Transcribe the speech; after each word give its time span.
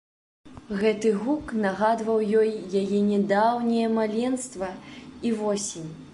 Гэты 0.79 1.11
гук 1.25 1.51
нагадваў 1.65 2.17
ёй 2.39 2.49
яе 2.81 3.03
нядаўняе 3.11 3.87
маленства 4.01 4.73
і 5.27 5.37
восень. 5.45 5.89